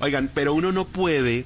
Oigan, 0.00 0.30
pero 0.32 0.54
uno 0.54 0.72
no 0.72 0.86
puede, 0.86 1.44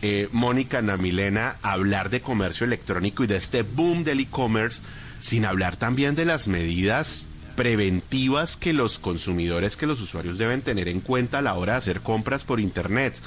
eh, 0.00 0.28
Mónica 0.32 0.78
Ana 0.78 0.96
Milena, 0.96 1.56
hablar 1.62 2.08
de 2.10 2.20
comercio 2.20 2.64
electrónico 2.64 3.24
y 3.24 3.26
de 3.26 3.36
este 3.36 3.62
boom 3.62 4.04
del 4.04 4.20
e-commerce 4.20 4.80
sin 5.20 5.44
hablar 5.44 5.76
también 5.76 6.14
de 6.14 6.24
las 6.24 6.46
medidas 6.46 7.26
preventivas 7.56 8.56
que 8.56 8.72
los 8.72 8.98
consumidores, 8.98 9.76
que 9.76 9.86
los 9.86 10.00
usuarios 10.00 10.38
deben 10.38 10.62
tener 10.62 10.88
en 10.88 11.00
cuenta 11.00 11.38
a 11.38 11.42
la 11.42 11.54
hora 11.54 11.72
de 11.72 11.78
hacer 11.78 12.00
compras 12.00 12.44
por 12.44 12.60
Internet. 12.60 13.18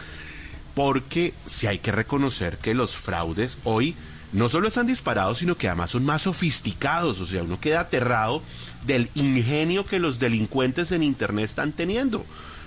Porque 0.76 1.34
si 1.46 1.68
hay 1.68 1.80
que 1.80 1.92
reconocer 1.92 2.58
que 2.58 2.74
los 2.74 2.96
fraudes 2.96 3.58
hoy 3.66 3.96
no 4.32 4.48
solo 4.48 4.68
están 4.68 4.88
disparados, 4.88 5.40
sino 5.40 5.58
que 5.58 5.68
además 5.68 5.90
son 5.90 6.06
más 6.06 6.22
sofisticados. 6.22 7.20
O 7.20 7.26
sea, 7.26 7.44
uno 7.44 7.60
queda 7.60 7.82
aterrado 7.82 8.44
del 8.86 9.10
ingenio 9.16 9.86
que 9.86 10.00
los 10.00 10.20
delincuentes 10.20 10.92
en 10.92 11.04
Internet 11.04 11.46
están 11.46 11.74
teniendo 11.74 12.26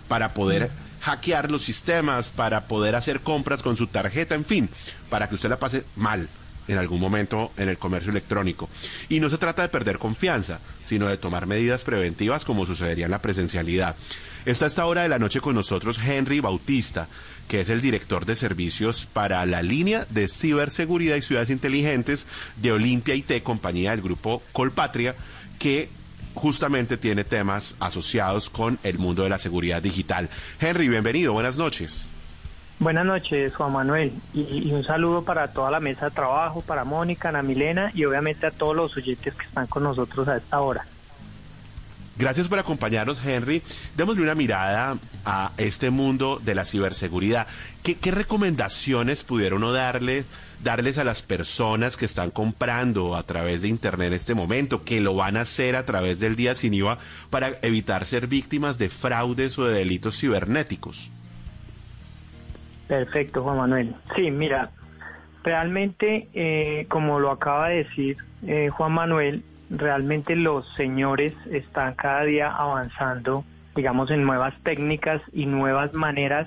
para 0.09 0.35
poder 0.35 0.71
hackear 1.03 1.51
los 1.51 1.63
sistemas, 1.63 2.31
para 2.31 2.65
poder 2.65 2.95
hacer 2.95 3.21
compras 3.21 3.63
con 3.63 3.77
su 3.77 3.89
tarjeta, 3.89 4.35
en 4.35 4.45
fin, 4.45 4.71
para 5.11 5.29
que 5.29 5.35
usted 5.35 5.51
la 5.51 5.59
pase 5.59 5.85
mal 5.97 6.29
en 6.69 6.79
algún 6.79 7.01
momento 7.01 7.53
en 7.57 7.69
el 7.69 7.79
comercio 7.79 8.11
electrónico. 8.11 8.69
Y 9.09 9.21
no 9.21 9.29
se 9.29 9.39
trata 9.39 9.63
de 9.63 9.69
perder 9.69 9.99
confianza, 9.99 10.61
sino 10.83 11.09
de 11.09 11.17
tomar 11.17 11.47
medidas 11.47 11.83
preventivas 11.83 12.45
como 12.45 12.67
sucedería 12.67 13.07
en 13.07 13.11
la 13.11 13.21
presencialidad. 13.21 13.97
Está 14.45 14.67
a 14.67 14.69
esta 14.69 14.87
hora 14.87 15.03
de 15.03 15.09
la 15.09 15.19
noche 15.19 15.41
con 15.41 15.55
nosotros 15.55 15.99
Henry 16.05 16.41
Bautista, 16.41 17.09
que 17.49 17.61
es 17.61 17.69
el 17.69 17.81
director 17.81 18.25
de 18.25 18.37
servicios 18.37 19.07
para 19.13 19.45
la 19.47 19.63
línea 19.63 20.07
de 20.11 20.29
ciberseguridad 20.29 21.17
y 21.17 21.23
ciudades 21.23 21.51
inteligentes 21.51 22.27
de 22.57 22.73
Olimpia 22.73 23.15
IT, 23.15 23.43
compañía 23.43 23.91
del 23.91 24.03
grupo 24.03 24.43
Colpatria, 24.53 25.15
que 25.59 25.91
justamente 26.35 26.97
tiene 26.97 27.25
temas 27.25 27.77
asociados 27.81 28.51
con 28.51 28.79
el 28.83 28.99
mundo 28.99 29.23
de 29.23 29.29
la 29.29 29.39
seguridad 29.39 29.83
digital. 29.83 30.29
Henry, 30.61 30.89
bienvenido, 30.89 31.33
buenas 31.33 31.59
noches. 31.59 32.09
Buenas 32.79 33.07
noches, 33.07 33.55
Juan 33.55 33.73
Manuel, 33.73 34.13
y, 34.35 34.73
un 34.73 34.83
saludo 34.83 35.23
para 35.23 35.53
toda 35.53 35.71
la 35.71 35.79
mesa 35.79 36.07
de 36.07 36.11
trabajo, 36.11 36.63
para 36.63 36.83
Mónica, 36.83 37.29
Ana 37.29 37.41
Milena 37.41 37.93
y 37.95 38.05
obviamente 38.05 38.47
a 38.47 38.51
todos 38.51 38.75
los 38.75 38.97
oyentes 38.97 39.35
que 39.35 39.45
están 39.45 39.69
con 39.69 39.85
nosotros 39.85 40.27
a 40.27 40.37
esta 40.37 40.61
hora. 40.61 40.85
Gracias 42.23 42.47
por 42.47 42.61
acompañarnos, 42.61 43.21
Henry. 43.27 43.63
Démosle 43.97 44.23
una 44.23 44.37
mirada 44.37 44.97
a 45.25 45.51
este 45.57 45.91
mundo 45.91 46.41
de 46.41 46.55
la 46.55 46.65
ciberseguridad. 46.65 47.49
¿Qué, 47.83 47.97
recomendaciones 48.13 49.25
pudiera 49.25 49.57
uno 49.57 49.73
darle, 49.73 50.23
darles 50.63 50.99
a 50.99 51.05
las 51.05 51.23
personas 51.23 51.97
que 51.97 52.05
están 52.05 52.31
comprando 52.31 53.17
a 53.17 53.25
través 53.25 53.63
de 53.63 53.69
Internet 53.69 54.07
en 54.07 54.13
este 54.13 54.37
momento, 54.37 54.85
que 54.85 55.01
lo 55.01 55.17
van 55.17 55.37
a 55.37 55.41
hacer 55.41 55.75
a 55.75 55.85
través 55.85 56.21
del 56.21 56.37
día 56.37 56.55
sin 56.55 56.75
IVA 56.75 56.99
para 57.29 57.59
evitar 57.61 58.07
ser 58.07 58.29
víctimas 58.29 58.79
de 58.79 58.89
fraudes 58.89 59.59
o 59.59 59.65
de 59.65 59.79
delitos 59.79 60.21
cibernéticos? 60.21 61.11
Perfecto, 62.87 63.43
Juan 63.43 63.57
Manuel. 63.57 63.97
Sí, 64.15 64.31
mira, 64.31 64.71
realmente, 65.43 66.29
eh, 66.35 66.87
como 66.89 67.19
lo 67.19 67.33
acaba 67.33 67.71
de 67.71 67.83
decir 67.83 68.17
eh, 68.47 68.69
Juan 68.69 68.93
Manuel, 68.93 69.43
realmente 69.73 70.37
los 70.37 70.67
señores 70.75 71.33
están 71.51 71.95
cada 71.95 72.25
día 72.25 72.51
avanzando, 72.55 73.45
digamos, 73.75 74.11
en 74.11 74.23
nuevas 74.25 74.55
técnicas 74.63 75.23
y 75.33 75.47
nuevas 75.47 75.95
maneras 75.95 76.47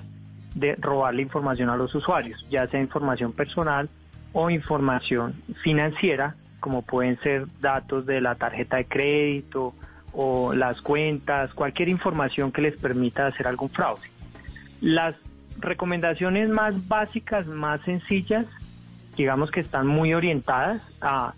de 0.54 0.76
robar 0.76 1.14
la 1.14 1.22
información 1.22 1.68
a 1.68 1.76
los 1.76 1.94
usuarios, 1.94 2.46
ya 2.48 2.66
sea 2.68 2.80
información 2.80 3.32
personal 3.32 3.90
o 4.32 4.48
información 4.48 5.34
financiera, 5.62 6.36
como 6.60 6.82
pueden 6.82 7.18
ser 7.20 7.46
datos 7.60 8.06
de 8.06 8.20
la 8.20 8.36
tarjeta 8.36 8.76
de 8.76 8.86
crédito 8.86 9.74
o 10.12 10.54
las 10.54 10.80
cuentas, 10.80 11.52
cualquier 11.52 11.88
información 11.88 12.52
que 12.52 12.62
les 12.62 12.76
permita 12.76 13.26
hacer 13.26 13.46
algún 13.46 13.68
fraude. 13.70 14.08
Las 14.80 15.16
recomendaciones 15.58 16.48
más 16.48 16.86
básicas, 16.88 17.46
más 17.46 17.80
sencillas, 17.82 18.46
digamos 19.16 19.50
que 19.50 19.60
están 19.60 19.86
muy 19.86 20.14
orientadas 20.14 20.80
a 21.02 21.34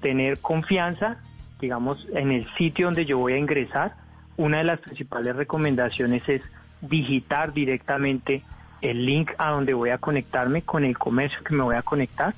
tener 0.00 0.38
confianza, 0.38 1.18
digamos, 1.60 2.06
en 2.14 2.32
el 2.32 2.46
sitio 2.56 2.86
donde 2.86 3.04
yo 3.04 3.18
voy 3.18 3.34
a 3.34 3.38
ingresar. 3.38 3.94
Una 4.36 4.58
de 4.58 4.64
las 4.64 4.80
principales 4.80 5.34
recomendaciones 5.36 6.28
es 6.28 6.42
digitar 6.80 7.52
directamente 7.52 8.42
el 8.80 9.04
link 9.04 9.32
a 9.38 9.50
donde 9.50 9.74
voy 9.74 9.90
a 9.90 9.98
conectarme 9.98 10.62
con 10.62 10.84
el 10.84 10.96
comercio 10.96 11.42
que 11.42 11.54
me 11.54 11.64
voy 11.64 11.74
a 11.74 11.82
conectar, 11.82 12.34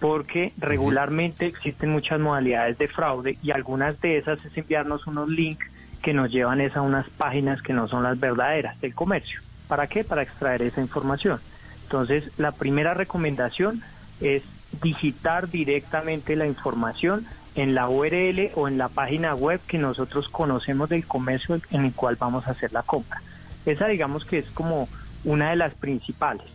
porque 0.00 0.52
regularmente 0.58 1.46
existen 1.46 1.90
muchas 1.90 2.18
modalidades 2.18 2.76
de 2.78 2.88
fraude 2.88 3.38
y 3.42 3.52
algunas 3.52 4.00
de 4.00 4.18
esas 4.18 4.44
es 4.44 4.56
enviarnos 4.56 5.06
unos 5.06 5.28
links 5.28 5.66
que 6.02 6.12
nos 6.12 6.30
llevan 6.30 6.60
a 6.60 6.82
unas 6.82 7.08
páginas 7.10 7.62
que 7.62 7.72
no 7.72 7.88
son 7.88 8.02
las 8.02 8.18
verdaderas 8.18 8.80
del 8.80 8.94
comercio. 8.94 9.40
¿Para 9.68 9.86
qué? 9.86 10.04
Para 10.04 10.22
extraer 10.22 10.62
esa 10.62 10.80
información. 10.80 11.40
Entonces, 11.84 12.30
la 12.38 12.52
primera 12.52 12.94
recomendación 12.94 13.82
es 14.20 14.42
digitar 14.82 15.48
directamente 15.48 16.36
la 16.36 16.46
información 16.46 17.26
en 17.56 17.74
la 17.74 17.88
URL 17.88 18.50
o 18.54 18.68
en 18.68 18.78
la 18.78 18.88
página 18.88 19.34
web 19.34 19.60
que 19.66 19.78
nosotros 19.78 20.28
conocemos 20.28 20.88
del 20.88 21.06
comercio 21.06 21.60
en 21.70 21.86
el 21.86 21.92
cual 21.92 22.16
vamos 22.20 22.46
a 22.46 22.52
hacer 22.52 22.72
la 22.72 22.82
compra. 22.82 23.22
Esa 23.64 23.88
digamos 23.88 24.24
que 24.24 24.38
es 24.38 24.50
como 24.50 24.88
una 25.24 25.50
de 25.50 25.56
las 25.56 25.74
principales. 25.74 26.46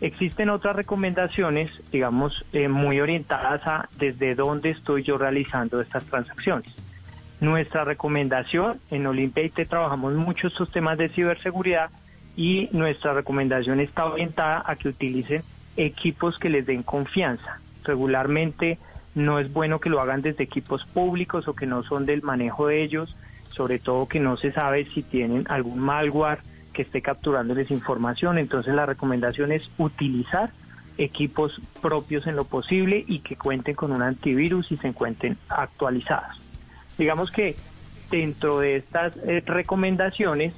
Existen 0.00 0.50
otras 0.50 0.74
recomendaciones, 0.74 1.70
digamos, 1.92 2.44
eh, 2.52 2.66
muy 2.68 3.00
orientadas 3.00 3.64
a 3.66 3.88
desde 3.98 4.34
dónde 4.34 4.70
estoy 4.70 5.02
yo 5.04 5.18
realizando 5.18 5.80
estas 5.80 6.04
transacciones. 6.04 6.72
Nuestra 7.40 7.84
recomendación 7.84 8.80
en 8.90 9.06
Olimpia 9.06 9.44
IT 9.44 9.68
trabajamos 9.68 10.14
mucho 10.14 10.46
estos 10.46 10.70
temas 10.70 10.98
de 10.98 11.08
ciberseguridad 11.08 11.90
y 12.36 12.68
nuestra 12.72 13.14
recomendación 13.14 13.80
está 13.80 14.06
orientada 14.06 14.62
a 14.64 14.76
que 14.76 14.88
utilicen 14.88 15.42
equipos 15.76 16.38
que 16.38 16.50
les 16.50 16.66
den 16.66 16.82
confianza. 16.82 17.60
Regularmente 17.84 18.78
no 19.14 19.38
es 19.38 19.52
bueno 19.52 19.78
que 19.80 19.90
lo 19.90 20.00
hagan 20.00 20.22
desde 20.22 20.44
equipos 20.44 20.84
públicos 20.84 21.48
o 21.48 21.54
que 21.54 21.66
no 21.66 21.82
son 21.82 22.06
del 22.06 22.22
manejo 22.22 22.66
de 22.66 22.82
ellos, 22.82 23.14
sobre 23.50 23.78
todo 23.78 24.06
que 24.06 24.20
no 24.20 24.36
se 24.36 24.52
sabe 24.52 24.86
si 24.86 25.02
tienen 25.02 25.44
algún 25.48 25.78
malware 25.78 26.40
que 26.72 26.82
esté 26.82 27.02
capturándoles 27.02 27.70
información. 27.70 28.38
Entonces 28.38 28.74
la 28.74 28.86
recomendación 28.86 29.52
es 29.52 29.70
utilizar 29.78 30.50
equipos 30.98 31.60
propios 31.80 32.26
en 32.26 32.36
lo 32.36 32.44
posible 32.44 33.04
y 33.06 33.20
que 33.20 33.36
cuenten 33.36 33.74
con 33.74 33.92
un 33.92 34.02
antivirus 34.02 34.70
y 34.72 34.76
se 34.76 34.88
encuentren 34.88 35.36
actualizados. 35.48 36.40
Digamos 36.98 37.30
que 37.30 37.56
dentro 38.10 38.60
de 38.60 38.76
estas 38.76 39.16
eh, 39.24 39.42
recomendaciones, 39.44 40.52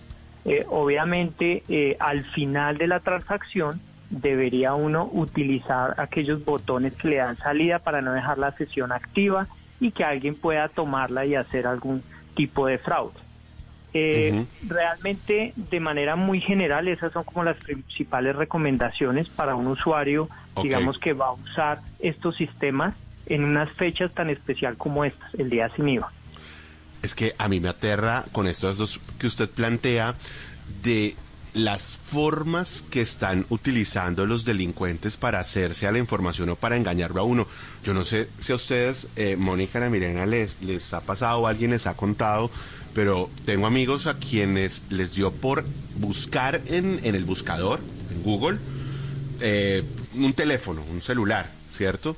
eh, 0.45 0.67
obviamente 0.69 1.63
eh, 1.69 1.97
al 2.01 2.25
final 2.25 2.79
de 2.79 2.89
la 2.89 3.01
transacción 3.01 3.81
debería 4.15 4.75
uno 4.75 5.09
utilizar 5.13 5.95
aquellos 5.99 6.45
botones 6.45 6.95
que 6.95 7.09
le 7.09 7.17
dan 7.17 7.37
salida 7.39 7.81
para 7.81 8.01
no 8.01 8.13
dejar 8.13 8.39
la 8.39 8.53
sesión 8.53 8.93
activa 8.93 9.49
y 9.81 9.91
que 9.91 10.05
alguien 10.05 10.35
pueda 10.35 10.69
tomarla 10.69 11.27
y 11.27 11.35
hacer 11.35 11.67
algún 11.67 12.03
tipo 12.35 12.67
de 12.67 12.79
fraude. 12.79 13.15
Eh, 13.93 14.45
realmente, 14.67 15.53
de 15.57 15.81
manera 15.81 16.17
muy 16.17 16.41
general, 16.41 16.89
esas 16.89 17.13
son 17.13 17.23
como 17.25 17.45
las 17.45 17.57
principales 17.59 18.35
recomendaciones 18.35 19.29
para 19.29 19.55
un 19.55 19.69
usuario, 19.69 20.29
digamos, 20.61 20.99
que 20.99 21.13
va 21.13 21.27
a 21.27 21.33
usar 21.33 21.81
estos 22.01 22.37
sistemas 22.37 22.95
en 23.27 23.45
unas 23.45 23.71
fechas 23.73 24.13
tan 24.13 24.31
especial 24.31 24.77
como 24.77 25.05
estas, 25.05 25.33
el 25.35 25.49
día 25.49 25.71
sin 25.77 25.89
IVA. 25.89 26.13
Es 27.03 27.15
que 27.15 27.35
a 27.39 27.49
mí 27.49 27.61
me 27.61 27.69
aterra 27.69 28.25
con 28.33 28.47
estos 28.49 28.79
dos 28.79 29.01
que 29.19 29.27
usted 29.27 29.49
plantea 29.49 30.15
de 30.83 31.15
las 31.55 31.97
formas 31.97 32.85
que 32.91 33.01
están 33.01 33.47
utilizando 33.49 34.27
los 34.27 34.45
delincuentes 34.45 35.17
para 35.17 35.39
hacerse 35.39 35.87
a 35.87 35.93
la 35.93 35.99
información 35.99 36.51
o 36.51 36.57
para 36.57 36.77
engañarlo 36.77 37.21
a 37.21 37.25
uno. 37.25 37.47
Yo 37.85 37.95
no 37.95 38.05
sé 38.05 38.29
si 38.41 38.53
a 38.53 38.57
ustedes, 38.57 39.09
eh, 39.15 39.37
Mónica 39.37 39.85
y 39.87 39.91
Mirena, 39.91 40.27
les, 40.27 40.61
les 40.63 40.93
ha 40.93 41.01
pasado 41.01 41.39
o 41.39 41.47
alguien 41.47 41.71
les 41.71 41.87
ha 41.87 41.95
contado, 41.95 42.51
pero 42.93 43.31
tengo 43.45 43.67
amigos 43.67 44.09
a 44.09 44.19
quienes 44.19 44.83
les 44.91 45.15
dio 45.15 45.31
por 45.33 45.65
buscar 45.97 46.61
en, 46.67 47.01
en 47.05 47.15
el 47.15 47.25
buscador, 47.25 47.79
en 48.11 48.23
Google, 48.25 48.59
eh, 49.41 49.85
un 50.15 50.33
teléfono, 50.33 50.83
un 50.91 51.03
celular, 51.03 51.51
¿cierto? 51.71 52.17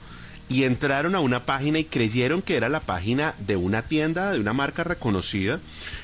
Y 0.49 0.63
entraron 0.63 1.15
a 1.15 1.21
una 1.21 1.45
página 1.45 1.79
y 1.79 1.85
creyeron 1.85 2.41
que 2.41 2.57
era 2.57 2.71
la 2.71 2.81
página 2.81 3.35
de 3.47 3.57
una 3.57 3.83
tienda, 3.83 4.33
de 4.33 4.41
una 4.41 4.55
marca 4.55 4.83
reconocida, 4.83 5.61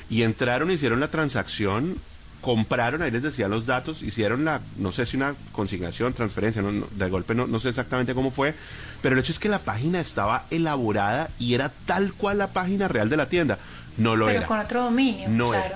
y 0.09 0.21
entraron, 0.21 0.69
hicieron 0.69 0.99
la 0.99 1.09
transacción 1.09 1.97
compraron, 2.43 3.01
ahí 3.01 3.09
les 3.09 3.23
decía 3.23 3.47
los 3.47 3.65
datos, 3.65 4.03
hicieron 4.03 4.45
la, 4.45 4.61
no 4.77 4.91
sé 4.91 5.07
si 5.07 5.17
una 5.17 5.33
consignación, 5.51 6.13
transferencia, 6.13 6.61
no, 6.61 6.85
de 6.91 7.09
golpe 7.09 7.33
no, 7.33 7.47
no, 7.47 7.57
sé 7.59 7.69
exactamente 7.69 8.13
cómo 8.13 8.29
fue, 8.29 8.53
pero 9.01 9.15
el 9.15 9.21
hecho 9.21 9.31
es 9.31 9.39
que 9.39 9.49
la 9.49 9.59
página 9.59 9.99
estaba 9.99 10.45
elaborada 10.51 11.29
y 11.39 11.55
era 11.55 11.69
tal 11.69 12.13
cual 12.13 12.37
la 12.37 12.49
página 12.49 12.87
real 12.87 13.09
de 13.09 13.17
la 13.17 13.29
tienda. 13.29 13.57
No 13.97 14.15
lo 14.15 14.25
pero 14.25 14.39
era. 14.39 14.47
con 14.47 14.59
otro 14.59 14.83
dominio, 14.83 15.29
no 15.29 15.49
claro. 15.49 15.75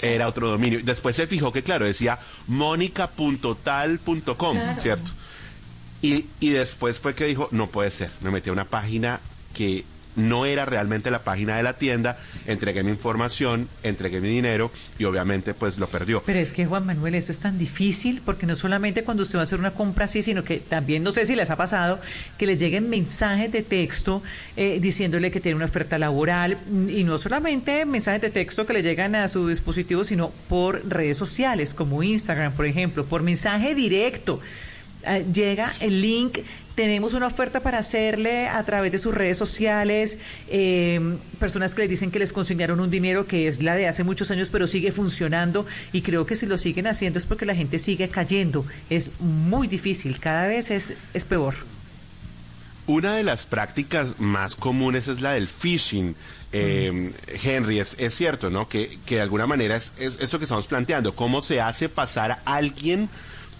Era. 0.00 0.12
era 0.12 0.28
otro 0.28 0.48
dominio. 0.48 0.80
Después 0.82 1.16
se 1.16 1.26
fijó 1.26 1.52
que, 1.52 1.62
claro, 1.62 1.84
decía 1.84 2.18
mónica.tal.com, 2.46 4.34
claro. 4.34 4.80
¿cierto? 4.80 5.10
Y, 6.02 6.26
y 6.38 6.50
después 6.50 7.00
fue 7.00 7.14
que 7.14 7.24
dijo, 7.26 7.48
no 7.50 7.66
puede 7.66 7.90
ser, 7.90 8.10
me 8.20 8.30
metí 8.30 8.48
a 8.48 8.52
una 8.52 8.64
página 8.64 9.20
que 9.52 9.84
no 10.16 10.46
era 10.46 10.64
realmente 10.64 11.10
la 11.10 11.22
página 11.22 11.56
de 11.56 11.62
la 11.62 11.74
tienda, 11.74 12.18
entregué 12.46 12.82
mi 12.82 12.90
información, 12.90 13.68
entregué 13.82 14.20
mi 14.20 14.28
dinero 14.28 14.70
y 14.98 15.04
obviamente 15.04 15.54
pues 15.54 15.78
lo 15.78 15.86
perdió. 15.86 16.22
Pero 16.26 16.38
es 16.38 16.52
que 16.52 16.66
Juan 16.66 16.86
Manuel, 16.86 17.14
eso 17.14 17.32
es 17.32 17.38
tan 17.38 17.58
difícil 17.58 18.22
porque 18.24 18.46
no 18.46 18.56
solamente 18.56 19.04
cuando 19.04 19.22
usted 19.22 19.38
va 19.38 19.42
a 19.42 19.44
hacer 19.44 19.58
una 19.58 19.72
compra 19.72 20.06
así, 20.06 20.22
sino 20.22 20.44
que 20.44 20.58
también 20.58 21.02
no 21.02 21.12
sé 21.12 21.26
si 21.26 21.36
les 21.36 21.50
ha 21.50 21.56
pasado 21.56 22.00
que 22.38 22.46
les 22.46 22.58
lleguen 22.58 22.90
mensajes 22.90 23.52
de 23.52 23.62
texto 23.62 24.22
eh, 24.56 24.78
diciéndole 24.80 25.30
que 25.30 25.40
tiene 25.40 25.56
una 25.56 25.66
oferta 25.66 25.98
laboral 25.98 26.58
y 26.88 27.04
no 27.04 27.18
solamente 27.18 27.84
mensajes 27.84 28.22
de 28.22 28.30
texto 28.30 28.66
que 28.66 28.72
le 28.72 28.82
llegan 28.82 29.14
a 29.14 29.28
su 29.28 29.48
dispositivo, 29.48 30.04
sino 30.04 30.30
por 30.48 30.86
redes 30.88 31.18
sociales 31.18 31.74
como 31.74 32.02
Instagram, 32.02 32.52
por 32.52 32.66
ejemplo, 32.66 33.04
por 33.04 33.22
mensaje 33.22 33.74
directo. 33.74 34.40
Uh, 35.02 35.32
llega 35.32 35.70
el 35.80 36.02
link, 36.02 36.38
tenemos 36.80 37.12
una 37.12 37.26
oferta 37.26 37.60
para 37.60 37.76
hacerle 37.76 38.48
a 38.48 38.64
través 38.64 38.90
de 38.90 38.96
sus 38.96 39.14
redes 39.14 39.36
sociales, 39.36 40.18
eh, 40.48 41.18
personas 41.38 41.74
que 41.74 41.82
le 41.82 41.88
dicen 41.88 42.10
que 42.10 42.18
les 42.18 42.32
consignaron 42.32 42.80
un 42.80 42.90
dinero 42.90 43.26
que 43.26 43.48
es 43.48 43.62
la 43.62 43.74
de 43.74 43.86
hace 43.86 44.02
muchos 44.02 44.30
años, 44.30 44.48
pero 44.48 44.66
sigue 44.66 44.90
funcionando 44.90 45.66
y 45.92 46.00
creo 46.00 46.24
que 46.24 46.36
si 46.36 46.46
lo 46.46 46.56
siguen 46.56 46.86
haciendo 46.86 47.18
es 47.18 47.26
porque 47.26 47.44
la 47.44 47.54
gente 47.54 47.78
sigue 47.78 48.08
cayendo. 48.08 48.64
Es 48.88 49.12
muy 49.20 49.66
difícil, 49.68 50.18
cada 50.20 50.46
vez 50.46 50.70
es, 50.70 50.94
es 51.12 51.24
peor. 51.26 51.54
Una 52.86 53.14
de 53.14 53.24
las 53.24 53.44
prácticas 53.44 54.18
más 54.18 54.56
comunes 54.56 55.06
es 55.06 55.20
la 55.20 55.32
del 55.32 55.48
phishing. 55.48 56.16
Eh, 56.50 57.12
Henry, 57.44 57.78
es, 57.78 57.94
es, 57.98 58.14
cierto, 58.14 58.48
¿no? 58.48 58.70
Que, 58.70 58.98
que 59.04 59.16
de 59.16 59.20
alguna 59.20 59.46
manera 59.46 59.76
es, 59.76 59.92
es 59.98 60.16
esto 60.18 60.38
que 60.38 60.44
estamos 60.44 60.66
planteando, 60.66 61.14
cómo 61.14 61.42
se 61.42 61.60
hace 61.60 61.90
pasar 61.90 62.40
a 62.46 62.56
alguien 62.56 63.10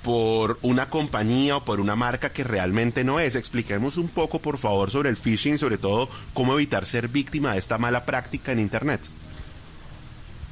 por 0.03 0.59
una 0.63 0.87
compañía 0.87 1.57
o 1.57 1.65
por 1.65 1.81
una 1.81 1.97
marca 1.97 2.31
que 2.31 2.45
realmente 2.45 3.05
no 3.05 3.21
es. 3.21 3.37
Expliquemos 3.37 3.97
un 3.97 4.09
poco, 4.09 4.41
por 4.41 4.59
favor, 4.59 4.91
sobre 4.91 5.11
el 5.11 5.17
phishing 5.17 5.59
sobre 5.59 5.79
todo 5.79 6.09
cómo 6.35 6.55
evitar 6.55 6.85
ser 6.87 7.09
víctima 7.09 7.53
de 7.53 7.59
esta 7.59 7.79
mala 7.79 8.05
práctica 8.05 8.53
en 8.53 8.61
Internet. 8.61 9.01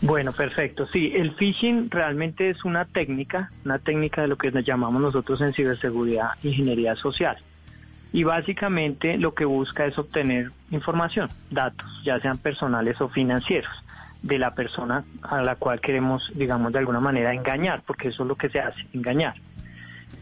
Bueno, 0.01 0.33
perfecto. 0.33 0.87
Sí, 0.87 1.13
el 1.15 1.33
phishing 1.33 1.91
realmente 1.91 2.51
es 2.51 2.65
una 2.65 2.85
técnica, 2.85 3.51
una 3.65 3.79
técnica 3.79 4.23
de 4.23 4.29
lo 4.29 4.39
que 4.39 4.53
llamamos 4.63 5.03
nosotros 5.03 5.41
en 5.41 5.53
ciberseguridad 5.53 6.31
ingeniería 6.43 6.95
social. 6.95 7.37
Y 8.13 8.23
básicamente 8.23 9.19
lo 9.19 9.35
que 9.35 9.45
busca 9.45 9.87
es 9.87 9.99
obtener 9.99 10.53
información, 10.71 11.29
datos, 11.51 11.87
ya 12.05 12.21
sean 12.21 12.39
personales 12.39 13.01
o 13.01 13.09
financieros 13.09 13.71
de 14.23 14.39
la 14.39 14.55
persona 14.55 15.05
a 15.23 15.43
la 15.43 15.57
cual 15.57 15.81
queremos, 15.81 16.31
digamos, 16.35 16.73
de 16.73 16.81
alguna 16.81 17.01
manera 17.01 17.35
engañar, 17.35 17.83
porque 17.87 18.09
eso 18.09 18.25
es 18.25 18.29
lo 18.29 18.37
que 18.37 18.49
se 18.49 18.61
hace, 18.61 18.87
engañar. 18.93 19.35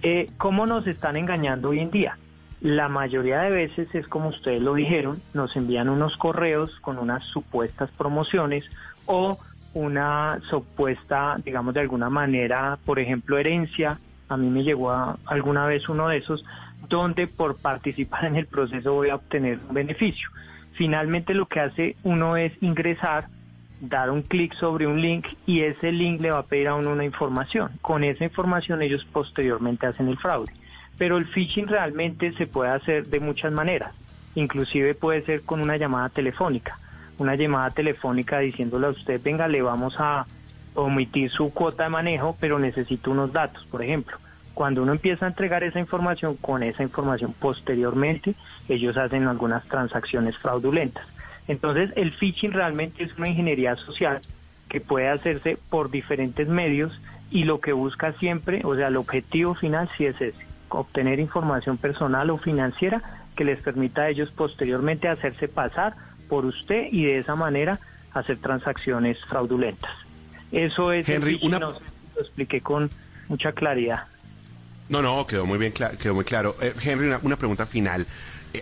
Eh, 0.02 0.28
¿Cómo 0.37 0.66
nos 0.66 0.87
están 0.87 1.16
engañando 1.16 1.70
hoy 1.70 1.81
en 1.81 1.90
día? 1.90 2.19
La 2.60 2.88
mayoría 2.88 3.40
de 3.40 3.50
veces 3.50 3.94
es 3.94 4.06
como 4.06 4.28
ustedes 4.28 4.62
lo 4.62 4.75
dijeron, 4.75 5.20
nos 5.34 5.56
envían 5.56 5.88
unos 5.88 6.16
correos 6.16 6.78
con 6.81 6.98
unas 6.98 7.25
supuestas 7.25 7.90
promociones 7.90 8.64
o 9.06 9.38
una 9.75 10.40
supuesta, 10.48 11.37
digamos, 11.44 11.75
de 11.75 11.81
alguna 11.81 12.08
manera, 12.08 12.78
por 12.84 12.98
ejemplo, 12.98 13.37
herencia. 13.37 13.98
A 14.28 14.37
mí 14.37 14.48
me 14.48 14.64
llegó 14.64 14.90
a, 14.90 15.19
alguna 15.26 15.66
vez 15.66 15.88
uno 15.88 16.08
de 16.08 16.19
esos, 16.19 16.44
donde 16.88 17.26
por 17.26 17.56
participar 17.56 18.25
en 18.25 18.37
el 18.37 18.46
proceso 18.46 18.94
voy 18.94 19.10
a 19.10 19.16
obtener 19.16 19.58
un 19.69 19.75
beneficio. 19.75 20.31
Finalmente 20.72 21.34
lo 21.34 21.46
que 21.46 21.60
hace 21.60 21.96
uno 22.04 22.37
es 22.37 22.52
ingresar 22.62 23.28
dar 23.81 24.11
un 24.11 24.23
clic 24.23 24.55
sobre 24.55 24.87
un 24.87 25.00
link 25.00 25.26
y 25.46 25.62
ese 25.62 25.93
link 25.93 26.20
le 26.20 26.31
va 26.31 26.38
a 26.38 26.46
pedir 26.46 26.69
a 26.69 26.75
uno 26.75 26.93
una 26.93 27.05
información. 27.05 27.73
Con 27.82 28.05
esa 28.05 28.25
información 28.25 28.82
ellos 28.82 29.05
posteriormente 29.05 29.87
hacen 29.87 30.08
el 30.08 30.19
fraude. 30.19 30.52
Pero 30.99 31.19
el 31.19 31.26
phishing 31.26 31.69
realmente 31.69 32.32
se 32.32 32.46
puede 32.46 32.70
hacer 32.70 33.06
de 33.06 33.20
muchas 33.20 33.52
maneras. 33.52 33.93
Inclusive 34.34 34.94
puede 34.94 35.23
ser 35.23 35.43
con 35.43 35.61
una 35.61 35.76
llamada 35.76 36.08
telefónica. 36.08 36.78
Una 37.19 37.34
llamada 37.34 37.70
telefónica 37.70 38.38
diciéndole 38.38 38.87
a 38.87 38.90
usted, 38.90 39.20
venga, 39.23 39.49
le 39.49 39.62
vamos 39.62 39.96
a 39.99 40.26
omitir 40.75 41.31
su 41.31 41.52
cuota 41.52 41.84
de 41.84 41.88
manejo, 41.90 42.37
pero 42.38 42.58
necesito 42.58 43.11
unos 43.11 43.32
datos, 43.32 43.64
por 43.67 43.82
ejemplo. 43.82 44.19
Cuando 44.55 44.82
uno 44.82 44.93
empieza 44.93 45.26
a 45.26 45.29
entregar 45.29 45.64
esa 45.64 45.81
información, 45.81 46.37
con 46.37 46.62
esa 46.62 46.82
información 46.82 47.34
posteriormente, 47.38 48.34
ellos 48.69 48.96
hacen 48.96 49.26
algunas 49.26 49.64
transacciones 49.64 50.37
fraudulentas. 50.38 51.06
Entonces, 51.48 51.90
el 51.96 52.12
phishing 52.12 52.52
realmente 52.52 53.04
es 53.04 53.16
una 53.16 53.28
ingeniería 53.28 53.76
social 53.76 54.20
que 54.69 54.81
puede 54.81 55.08
hacerse 55.08 55.58
por 55.70 55.90
diferentes 55.90 56.48
medios 56.48 57.00
y 57.31 57.44
lo 57.44 57.60
que 57.60 57.72
busca 57.72 58.12
siempre, 58.14 58.60
o 58.64 58.75
sea, 58.75 58.88
el 58.88 58.96
objetivo 58.96 59.54
final 59.54 59.88
sí 59.96 60.06
es 60.06 60.20
ese, 60.20 60.46
obtener 60.69 61.20
información 61.20 61.76
personal 61.76 62.31
o 62.31 62.38
financiera 62.38 63.02
que 63.37 63.44
les 63.44 63.60
permita 63.60 64.02
a 64.02 64.08
ellos 64.08 64.31
posteriormente 64.31 65.08
hacerse 65.08 65.48
pasar 65.48 65.94
por 66.28 66.44
usted 66.44 66.88
y 66.90 67.04
de 67.04 67.19
esa 67.19 67.37
manera 67.37 67.78
hacer 68.12 68.38
transacciones 68.38 69.19
fraudulentas. 69.26 69.90
Eso 70.50 70.93
es 70.93 71.08
Henry, 71.08 71.38
una... 71.43 71.58
no, 71.58 71.70
lo 71.70 72.20
expliqué 72.20 72.60
con 72.60 72.90
mucha 73.28 73.52
claridad. 73.52 74.04
No, 74.88 75.02
no, 75.02 75.26
quedó 75.26 75.46
muy 75.46 75.58
bien, 75.58 75.72
quedó 75.72 76.14
muy 76.14 76.25
claro. 76.25 76.56
Eh, 76.60 76.72
Henry, 76.81 77.08
una, 77.08 77.19
una 77.22 77.37
pregunta 77.37 77.66
final 77.66 78.06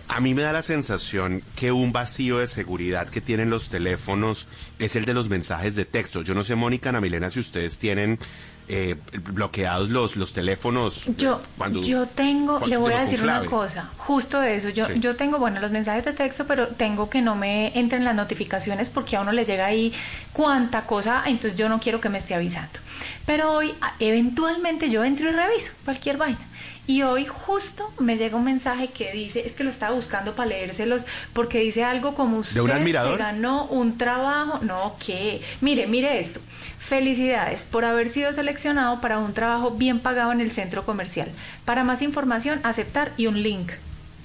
a 0.07 0.21
mí 0.21 0.33
me 0.33 0.41
da 0.41 0.53
la 0.53 0.63
sensación 0.63 1.41
que 1.55 1.71
un 1.71 1.91
vacío 1.91 2.39
de 2.39 2.47
seguridad 2.47 3.09
que 3.09 3.21
tienen 3.21 3.49
los 3.49 3.69
teléfonos 3.69 4.47
es 4.79 4.95
el 4.95 5.05
de 5.05 5.13
los 5.13 5.29
mensajes 5.29 5.75
de 5.75 5.85
texto. 5.85 6.21
Yo 6.21 6.33
no 6.33 6.43
sé, 6.43 6.55
Mónica, 6.55 6.89
Ana 6.89 7.01
Milena, 7.01 7.29
si 7.29 7.39
ustedes 7.39 7.77
tienen 7.77 8.19
eh, 8.67 8.95
bloqueados 9.31 9.89
los, 9.89 10.15
los 10.15 10.33
teléfonos. 10.33 11.05
Yo, 11.17 11.41
cuando, 11.57 11.81
yo 11.81 12.07
tengo, 12.07 12.59
le 12.65 12.77
voy 12.77 12.93
a 12.93 13.01
decir 13.01 13.21
una 13.21 13.45
cosa, 13.45 13.89
justo 13.97 14.39
de 14.39 14.55
eso. 14.55 14.69
Yo, 14.69 14.85
sí. 14.85 14.99
yo 14.99 15.15
tengo, 15.15 15.37
bueno, 15.37 15.59
los 15.59 15.71
mensajes 15.71 16.03
de 16.05 16.13
texto, 16.13 16.45
pero 16.47 16.67
tengo 16.67 17.09
que 17.09 17.21
no 17.21 17.35
me 17.35 17.77
entren 17.77 18.03
las 18.03 18.15
notificaciones 18.15 18.89
porque 18.89 19.15
a 19.15 19.21
uno 19.21 19.31
le 19.31 19.45
llega 19.45 19.65
ahí 19.65 19.93
cuánta 20.33 20.85
cosa, 20.85 21.23
entonces 21.25 21.57
yo 21.57 21.69
no 21.69 21.79
quiero 21.79 22.01
que 22.01 22.09
me 22.09 22.17
esté 22.17 22.35
avisando. 22.35 22.79
Pero 23.25 23.53
hoy, 23.53 23.73
eventualmente, 23.99 24.89
yo 24.89 25.03
entro 25.03 25.29
y 25.29 25.33
reviso 25.33 25.71
cualquier 25.83 26.17
vaina. 26.17 26.39
Y 26.87 27.01
hoy 27.01 27.25
justo 27.25 27.91
me 27.97 28.15
llega 28.15 28.37
un 28.37 28.43
mensaje 28.43 28.89
que 28.89 29.11
dice, 29.11 29.45
es 29.45 29.53
que 29.53 29.63
lo 29.63 29.71
estaba 29.71 29.95
buscando 29.95 30.35
para 30.35 30.49
leérselos, 30.49 31.05
porque 31.33 31.59
dice 31.59 31.83
algo 31.83 32.13
como 32.13 32.37
usted 32.37 32.55
¿De 32.55 32.61
un 32.61 32.71
admirador? 32.71 33.13
se 33.13 33.23
ganó 33.23 33.65
un 33.65 33.97
trabajo. 33.97 34.59
No, 34.61 34.95
¿qué? 35.03 35.41
Mire, 35.61 35.87
mire 35.87 36.19
esto. 36.19 36.39
Felicidades 36.87 37.63
por 37.63 37.83
haber 37.83 38.09
sido 38.09 38.31
seleccionado 38.31 39.01
para 39.01 39.17
un 39.19 39.33
trabajo 39.33 39.71
bien 39.71 39.99
pagado 39.99 40.31
en 40.31 40.39
el 40.41 40.51
centro 40.51 40.85
comercial. 40.85 41.29
Para 41.65 41.83
más 41.83 42.01
información, 42.01 42.59
aceptar 42.63 43.11
y 43.17 43.25
un 43.27 43.41
link. 43.41 43.71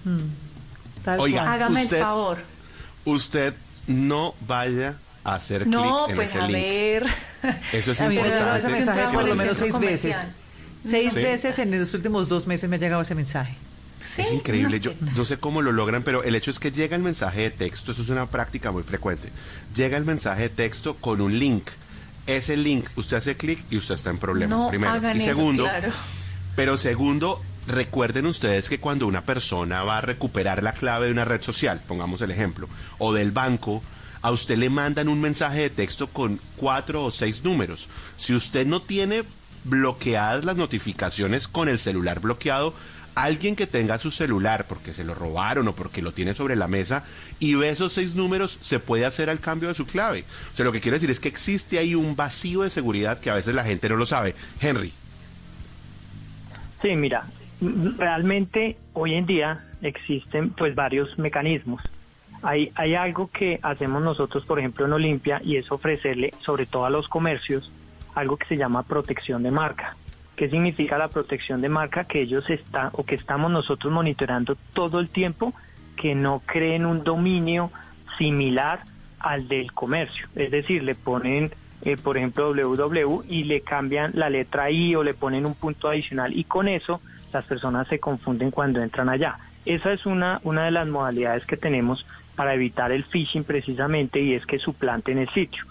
Mm. 0.04 1.18
Oiga, 1.18 1.50
hágame 1.52 1.84
usted, 1.84 1.96
el 1.96 2.02
favor. 2.02 2.38
Usted 3.06 3.54
no 3.86 4.34
vaya 4.46 4.96
a 5.24 5.34
hacer 5.34 5.62
clic 5.62 5.72
no, 5.74 6.08
en 6.08 6.16
pues 6.16 6.28
ese 6.30 6.38
a 6.40 6.46
link. 6.48 6.56
ver. 6.58 7.06
Eso 7.72 7.92
es 7.92 8.00
a 8.02 8.08
llegó 8.08 8.24
ese 8.26 8.34
importante. 8.36 8.72
mensaje 8.72 9.14
por 9.14 9.28
lo 9.28 9.34
menos 9.34 9.56
seis 9.58 9.78
veces. 9.78 10.16
comercial. 10.16 10.34
Seis 10.84 11.12
Sí. 11.14 11.22
veces 11.22 11.58
en 11.58 11.78
los 11.78 11.94
últimos 11.94 12.28
dos 12.28 12.46
meses 12.46 12.68
me 12.68 12.76
ha 12.76 12.78
llegado 12.78 13.00
ese 13.02 13.14
mensaje. 13.14 13.54
Sí, 14.06 14.22
Es 14.22 14.32
increíble, 14.32 14.78
no, 14.78 14.82
yo 14.82 14.92
no 15.16 15.24
sé 15.24 15.38
cómo 15.38 15.62
lo 15.62 15.72
logran, 15.72 16.02
pero 16.02 16.24
el 16.24 16.34
hecho 16.34 16.50
es 16.50 16.58
que 16.58 16.72
llega 16.72 16.96
el 16.96 17.02
mensaje 17.02 17.42
de 17.42 17.50
texto, 17.50 17.92
eso 17.92 18.02
es 18.02 18.08
una 18.08 18.26
práctica 18.26 18.70
muy 18.72 18.82
frecuente. 18.82 19.30
Llega 19.74 19.96
el 19.96 20.04
mensaje 20.04 20.42
de 20.42 20.48
texto 20.50 20.96
con 20.96 21.20
un 21.20 21.38
link. 21.38 21.68
Ese 22.26 22.56
link, 22.56 22.86
usted 22.96 23.16
hace 23.16 23.36
clic 23.36 23.64
y 23.70 23.76
usted 23.76 23.94
está 23.94 24.10
en 24.10 24.18
problemas, 24.18 24.58
no 24.58 24.68
primero. 24.68 25.00
y 25.12 25.18
eso, 25.18 25.34
segundo, 25.34 25.64
claro. 25.64 25.92
pero 26.54 26.76
segundo, 26.76 27.42
recuerden 27.66 28.26
ustedes 28.26 28.68
que 28.68 28.78
cuando 28.78 29.06
una 29.06 29.22
persona 29.22 29.82
va 29.82 29.98
a 29.98 30.00
recuperar 30.00 30.62
la 30.62 30.72
clave 30.72 31.06
de 31.06 31.12
una 31.12 31.24
red 31.24 31.42
social, 31.42 31.80
pongamos 31.86 32.20
el 32.22 32.30
ejemplo, 32.30 32.68
o 32.98 33.12
del 33.12 33.32
banco, 33.32 33.82
a 34.22 34.30
usted 34.30 34.58
le 34.58 34.70
mandan 34.70 35.08
un 35.08 35.20
mensaje 35.20 35.60
de 35.60 35.70
texto 35.70 36.08
con 36.08 36.40
cuatro 36.56 37.04
o 37.04 37.10
seis 37.10 37.42
números. 37.42 37.88
Si 38.16 38.34
usted 38.34 38.66
no 38.66 38.82
tiene 38.82 39.24
bloqueadas 39.64 40.44
las 40.44 40.56
notificaciones 40.56 41.48
con 41.48 41.68
el 41.68 41.78
celular 41.78 42.20
bloqueado, 42.20 42.74
alguien 43.14 43.56
que 43.56 43.66
tenga 43.66 43.98
su 43.98 44.10
celular 44.10 44.66
porque 44.68 44.94
se 44.94 45.04
lo 45.04 45.14
robaron 45.14 45.68
o 45.68 45.74
porque 45.74 46.02
lo 46.02 46.12
tiene 46.12 46.34
sobre 46.34 46.56
la 46.56 46.68
mesa 46.68 47.04
y 47.38 47.54
ve 47.54 47.70
esos 47.70 47.92
seis 47.92 48.14
números, 48.14 48.58
se 48.60 48.78
puede 48.78 49.04
hacer 49.04 49.30
al 49.30 49.40
cambio 49.40 49.68
de 49.68 49.74
su 49.74 49.86
clave. 49.86 50.24
O 50.52 50.56
sea, 50.56 50.64
lo 50.64 50.72
que 50.72 50.80
quiero 50.80 50.96
decir 50.96 51.10
es 51.10 51.20
que 51.20 51.28
existe 51.28 51.78
ahí 51.78 51.94
un 51.94 52.16
vacío 52.16 52.62
de 52.62 52.70
seguridad 52.70 53.18
que 53.18 53.30
a 53.30 53.34
veces 53.34 53.54
la 53.54 53.64
gente 53.64 53.88
no 53.88 53.96
lo 53.96 54.06
sabe. 54.06 54.34
Henry. 54.60 54.92
Sí, 56.82 56.96
mira, 56.96 57.26
realmente 57.60 58.76
hoy 58.94 59.14
en 59.14 59.26
día 59.26 59.64
existen 59.82 60.50
pues 60.50 60.74
varios 60.74 61.18
mecanismos. 61.18 61.82
Hay, 62.42 62.72
hay 62.74 62.94
algo 62.94 63.30
que 63.30 63.60
hacemos 63.62 64.02
nosotros, 64.02 64.46
por 64.46 64.58
ejemplo, 64.58 64.86
en 64.86 64.94
Olimpia, 64.94 65.42
y 65.44 65.56
es 65.56 65.70
ofrecerle, 65.70 66.32
sobre 66.40 66.64
todo 66.64 66.86
a 66.86 66.90
los 66.90 67.06
comercios, 67.06 67.70
algo 68.14 68.38
que 68.38 68.46
se 68.46 68.56
llama 68.56 68.82
protección 68.82 69.42
de 69.42 69.50
marca. 69.50 69.94
¿Qué 70.40 70.48
significa 70.48 70.96
la 70.96 71.08
protección 71.08 71.60
de 71.60 71.68
marca? 71.68 72.04
Que 72.04 72.22
ellos 72.22 72.48
están 72.48 72.88
o 72.92 73.04
que 73.04 73.14
estamos 73.14 73.50
nosotros 73.50 73.92
monitoreando 73.92 74.56
todo 74.72 74.98
el 74.98 75.10
tiempo 75.10 75.52
que 75.96 76.14
no 76.14 76.40
creen 76.46 76.86
un 76.86 77.04
dominio 77.04 77.70
similar 78.16 78.80
al 79.18 79.48
del 79.48 79.70
comercio. 79.74 80.28
Es 80.34 80.50
decir, 80.50 80.82
le 80.82 80.94
ponen, 80.94 81.50
eh, 81.82 81.98
por 81.98 82.16
ejemplo, 82.16 82.54
www 82.54 83.24
y 83.28 83.44
le 83.44 83.60
cambian 83.60 84.12
la 84.14 84.30
letra 84.30 84.70
I 84.70 84.94
o 84.94 85.02
le 85.02 85.12
ponen 85.12 85.44
un 85.44 85.54
punto 85.54 85.90
adicional 85.90 86.34
y 86.34 86.44
con 86.44 86.68
eso 86.68 87.02
las 87.34 87.44
personas 87.44 87.86
se 87.88 87.98
confunden 87.98 88.50
cuando 88.50 88.80
entran 88.80 89.10
allá. 89.10 89.36
Esa 89.66 89.92
es 89.92 90.06
una, 90.06 90.40
una 90.42 90.64
de 90.64 90.70
las 90.70 90.88
modalidades 90.88 91.44
que 91.44 91.58
tenemos 91.58 92.06
para 92.34 92.54
evitar 92.54 92.92
el 92.92 93.04
phishing 93.04 93.44
precisamente 93.44 94.22
y 94.22 94.32
es 94.32 94.46
que 94.46 94.58
suplanten 94.58 95.18
el 95.18 95.28
sitio. 95.28 95.64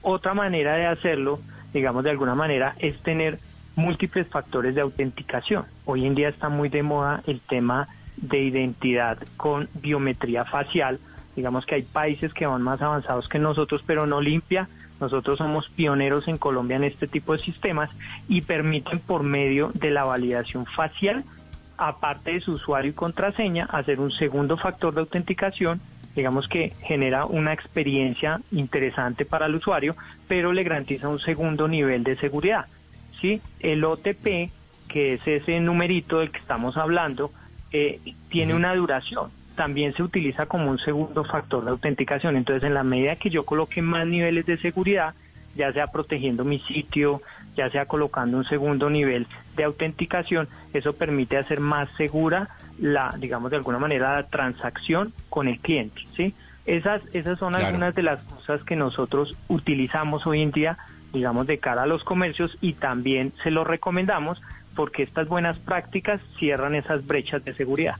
Otra 0.00 0.32
manera 0.32 0.76
de 0.76 0.86
hacerlo, 0.86 1.40
digamos 1.74 2.04
de 2.04 2.10
alguna 2.10 2.36
manera, 2.36 2.76
es 2.78 2.96
tener 3.02 3.40
múltiples 3.76 4.26
factores 4.28 4.74
de 4.74 4.80
autenticación. 4.80 5.64
Hoy 5.84 6.06
en 6.06 6.14
día 6.14 6.28
está 6.28 6.48
muy 6.48 6.68
de 6.68 6.82
moda 6.82 7.22
el 7.26 7.40
tema 7.40 7.88
de 8.16 8.42
identidad 8.42 9.18
con 9.36 9.68
biometría 9.74 10.44
facial. 10.44 11.00
Digamos 11.34 11.64
que 11.64 11.76
hay 11.76 11.82
países 11.82 12.34
que 12.34 12.46
van 12.46 12.62
más 12.62 12.82
avanzados 12.82 13.28
que 13.28 13.38
nosotros, 13.38 13.82
pero 13.86 14.06
no 14.06 14.20
limpia. 14.20 14.68
Nosotros 15.00 15.38
somos 15.38 15.68
pioneros 15.70 16.28
en 16.28 16.38
Colombia 16.38 16.76
en 16.76 16.84
este 16.84 17.08
tipo 17.08 17.32
de 17.32 17.38
sistemas 17.38 17.90
y 18.28 18.42
permiten 18.42 19.00
por 19.00 19.22
medio 19.22 19.70
de 19.74 19.90
la 19.90 20.04
validación 20.04 20.66
facial, 20.66 21.24
aparte 21.76 22.32
de 22.32 22.40
su 22.40 22.52
usuario 22.52 22.90
y 22.90 22.94
contraseña, 22.94 23.64
hacer 23.64 23.98
un 23.98 24.12
segundo 24.12 24.56
factor 24.56 24.94
de 24.94 25.00
autenticación 25.00 25.80
digamos 26.14 26.48
que 26.48 26.72
genera 26.82 27.24
una 27.24 27.52
experiencia 27.52 28.40
interesante 28.50 29.24
para 29.24 29.46
el 29.46 29.54
usuario, 29.54 29.96
pero 30.28 30.52
le 30.52 30.62
garantiza 30.62 31.08
un 31.08 31.20
segundo 31.20 31.68
nivel 31.68 32.04
de 32.04 32.16
seguridad. 32.16 32.66
¿Sí? 33.22 33.40
El 33.60 33.82
OTP, 33.84 34.50
que 34.88 35.14
es 35.14 35.26
ese 35.26 35.58
numerito 35.60 36.18
del 36.18 36.30
que 36.30 36.38
estamos 36.38 36.76
hablando, 36.76 37.32
eh, 37.70 38.00
tiene 38.28 38.54
una 38.54 38.74
duración. 38.74 39.30
También 39.56 39.94
se 39.94 40.02
utiliza 40.02 40.46
como 40.46 40.70
un 40.70 40.78
segundo 40.78 41.24
factor 41.24 41.64
de 41.64 41.70
autenticación. 41.70 42.36
Entonces, 42.36 42.64
en 42.64 42.74
la 42.74 42.82
medida 42.82 43.16
que 43.16 43.30
yo 43.30 43.46
coloque 43.46 43.80
más 43.80 44.06
niveles 44.06 44.44
de 44.44 44.58
seguridad, 44.58 45.14
ya 45.54 45.72
sea 45.72 45.86
protegiendo 45.86 46.44
mi 46.44 46.58
sitio, 46.60 47.22
ya 47.56 47.70
sea 47.70 47.86
colocando 47.86 48.36
un 48.36 48.44
segundo 48.44 48.90
nivel 48.90 49.26
de 49.56 49.64
autenticación, 49.64 50.48
eso 50.72 50.94
permite 50.94 51.36
hacer 51.36 51.60
más 51.60 51.88
segura 51.96 52.48
la, 52.78 53.14
digamos 53.18 53.50
de 53.50 53.58
alguna 53.58 53.78
manera, 53.78 54.16
la 54.16 54.26
transacción 54.26 55.12
con 55.28 55.48
el 55.48 55.58
cliente, 55.60 56.02
¿sí? 56.16 56.34
Esas, 56.64 57.02
esas 57.12 57.38
son 57.38 57.54
algunas 57.54 57.94
de 57.94 58.02
las 58.02 58.22
cosas 58.22 58.62
que 58.62 58.76
nosotros 58.76 59.36
utilizamos 59.48 60.26
hoy 60.26 60.42
en 60.42 60.52
día, 60.52 60.78
digamos, 61.12 61.46
de 61.46 61.58
cara 61.58 61.82
a 61.82 61.86
los 61.86 62.04
comercios 62.04 62.56
y 62.60 62.74
también 62.74 63.32
se 63.42 63.50
lo 63.50 63.64
recomendamos 63.64 64.40
porque 64.74 65.02
estas 65.02 65.28
buenas 65.28 65.58
prácticas 65.58 66.20
cierran 66.38 66.74
esas 66.74 67.06
brechas 67.06 67.44
de 67.44 67.54
seguridad. 67.54 67.96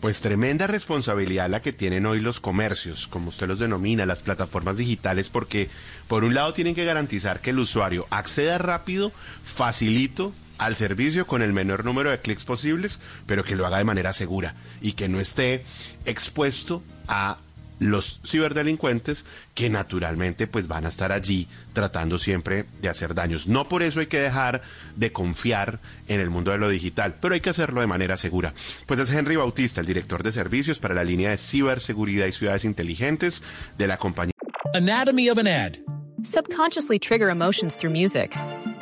Pues 0.00 0.22
tremenda 0.22 0.66
responsabilidad 0.66 1.50
la 1.50 1.60
que 1.60 1.74
tienen 1.74 2.06
hoy 2.06 2.20
los 2.20 2.40
comercios, 2.40 3.06
como 3.06 3.28
usted 3.28 3.46
los 3.46 3.58
denomina, 3.58 4.06
las 4.06 4.22
plataformas 4.22 4.78
digitales, 4.78 5.28
porque 5.28 5.68
por 6.08 6.24
un 6.24 6.34
lado 6.34 6.54
tienen 6.54 6.74
que 6.74 6.86
garantizar 6.86 7.40
que 7.40 7.50
el 7.50 7.58
usuario 7.58 8.06
acceda 8.08 8.56
rápido, 8.56 9.12
facilito 9.44 10.32
al 10.56 10.74
servicio 10.74 11.26
con 11.26 11.42
el 11.42 11.52
menor 11.52 11.84
número 11.84 12.10
de 12.10 12.18
clics 12.18 12.44
posibles, 12.44 13.00
pero 13.26 13.44
que 13.44 13.56
lo 13.56 13.66
haga 13.66 13.78
de 13.78 13.84
manera 13.84 14.14
segura 14.14 14.54
y 14.80 14.92
que 14.92 15.08
no 15.08 15.20
esté 15.20 15.64
expuesto 16.06 16.82
a 17.06 17.36
los 17.80 18.20
ciberdelincuentes 18.24 19.24
que 19.54 19.68
naturalmente 19.68 20.46
pues 20.46 20.68
van 20.68 20.86
a 20.86 20.90
estar 20.90 21.10
allí 21.10 21.48
tratando 21.72 22.18
siempre 22.18 22.66
de 22.80 22.88
hacer 22.88 23.14
daños. 23.14 23.48
No 23.48 23.68
por 23.68 23.82
eso 23.82 23.98
hay 23.98 24.06
que 24.06 24.20
dejar 24.20 24.62
de 24.96 25.12
confiar 25.12 25.80
en 26.06 26.20
el 26.20 26.30
mundo 26.30 26.52
de 26.52 26.58
lo 26.58 26.68
digital, 26.68 27.16
pero 27.20 27.34
hay 27.34 27.40
que 27.40 27.50
hacerlo 27.50 27.80
de 27.80 27.88
manera 27.88 28.16
segura. 28.16 28.54
Pues 28.86 29.00
es 29.00 29.10
Henry 29.10 29.36
Bautista, 29.36 29.80
el 29.80 29.86
director 29.86 30.22
de 30.22 30.30
servicios 30.30 30.78
para 30.78 30.94
la 30.94 31.02
línea 31.02 31.30
de 31.30 31.36
ciberseguridad 31.36 32.26
y 32.26 32.32
ciudades 32.32 32.64
inteligentes 32.64 33.42
de 33.76 33.86
la 33.88 33.96
compañía. 33.96 34.32
Anatomy 34.74 35.28
of 35.30 35.38
an 35.38 35.48
ad. 35.48 35.78
Subconsciously 36.22 36.98
trigger 36.98 37.30
emotions 37.30 37.76
through 37.76 37.92
music. 37.92 38.36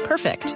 Perfect. 0.04 0.54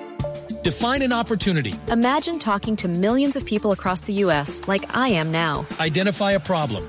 Define 0.64 1.02
an 1.02 1.12
opportunity. 1.12 1.74
Imagine 1.90 2.38
talking 2.38 2.76
to 2.76 2.88
millions 2.88 3.36
of 3.36 3.44
people 3.44 3.72
across 3.72 4.02
the 4.02 4.12
U.S. 4.24 4.60
like 4.66 4.84
I 4.94 5.08
am 5.08 5.30
now. 5.30 5.66
Identify 5.80 6.32
a 6.32 6.40
problem. 6.40 6.88